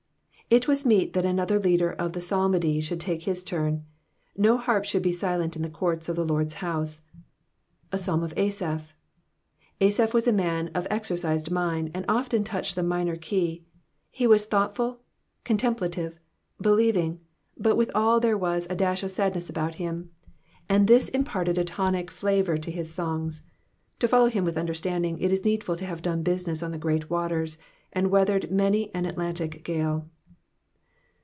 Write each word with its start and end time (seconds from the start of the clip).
If 0.51 0.65
voaa 0.65 0.85
meet 0.85 1.13
that 1.13 1.23
another 1.25 1.57
leader 1.57 1.93
of 1.93 2.11
the 2.11 2.19
psalmody 2.19 2.81
should 2.81 2.99
take 2.99 3.23
his 3.23 3.41
turn. 3.41 3.85
No 4.35 4.57
harp 4.57 4.83
should 4.83 5.01
be 5.01 5.13
silent 5.13 5.55
in 5.55 5.61
the 5.61 5.69
courts 5.69 6.09
of 6.09 6.17
the 6.17 6.25
Lords 6.25 6.55
house, 6.55 7.03
A 7.93 7.97
Psalm 7.97 8.21
of 8.21 8.33
Asaph. 8.35 8.93
Asaph 9.79 10.11
loas 10.13 10.27
a 10.27 10.33
man 10.33 10.67
of 10.75 10.85
exercised 10.89 11.51
mind, 11.51 11.89
and 11.93 12.03
often 12.09 12.43
touched 12.43 12.75
the 12.75 12.83
minor 12.83 13.15
key; 13.15 13.63
}\e 14.19 14.25
toas 14.25 14.45
thoughtful^ 14.45 14.97
contemplative, 15.45 16.19
believing, 16.59 17.21
but 17.57 17.77
withal 17.77 18.19
there 18.19 18.37
was 18.37 18.67
a 18.69 18.75
dash 18.75 19.03
of 19.03 19.11
sadness 19.13 19.49
about 19.49 19.75
him, 19.75 20.11
and 20.67 20.85
this 20.89 21.07
imparted 21.07 21.57
a 21.57 21.63
tonic 21.63 22.11
flavour 22.11 22.57
to 22.57 22.71
his 22.71 22.93
songs. 22.93 23.47
To 23.99 24.05
follow 24.09 24.27
him 24.27 24.45
wWi 24.45 24.57
understanding, 24.57 25.17
it 25.21 25.31
is 25.31 25.45
needful 25.45 25.77
to 25.77 25.85
have 25.85 26.01
done 26.01 26.23
business 26.23 26.61
on 26.61 26.71
the 26.71 26.77
great 26.77 27.09
waters, 27.09 27.57
and 27.93 28.11
weathered 28.11 28.51
many 28.51 28.93
an 28.93 29.05
Attantio 29.05 29.63
gale. 29.63 30.09